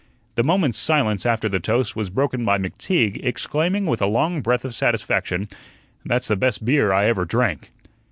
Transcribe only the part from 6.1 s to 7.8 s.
the best beer I ever drank."